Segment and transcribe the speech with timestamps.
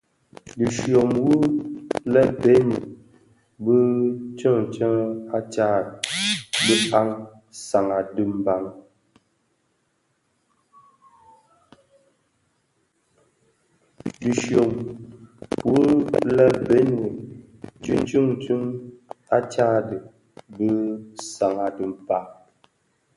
[0.57, 1.37] Dhi nshyom wu
[2.13, 2.79] le Benue
[3.63, 3.77] bè
[4.37, 4.99] tsuňtsuň
[5.35, 5.87] a Tchad
[6.65, 7.09] bi an
[7.67, 7.87] san
[21.67, 22.25] a dimbag.